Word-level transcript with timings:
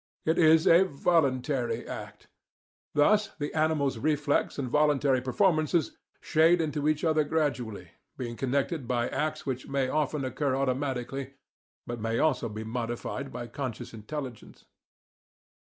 It 0.25 0.39
is 0.39 0.65
a 0.65 0.83
'voluntary 0.85 1.87
act.' 1.87 2.27
Thus 2.95 3.29
the 3.37 3.53
animal's 3.53 3.99
reflex 3.99 4.57
and 4.57 4.67
voluntary 4.67 5.21
performances 5.21 5.95
shade 6.19 6.59
into 6.59 6.87
each 6.87 7.03
other 7.03 7.23
gradually, 7.23 7.89
being 8.17 8.35
connected 8.35 8.87
by 8.87 9.09
acts 9.09 9.45
which 9.45 9.67
may 9.67 9.89
often 9.89 10.25
occur 10.25 10.55
automatically, 10.55 11.35
but 11.85 12.01
may 12.01 12.17
also 12.17 12.49
be 12.49 12.63
modified 12.63 13.31
by 13.31 13.45
conscious 13.45 13.93
intelligence. 13.93 14.65